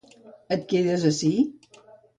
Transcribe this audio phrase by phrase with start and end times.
[0.55, 1.33] Et quedes ací?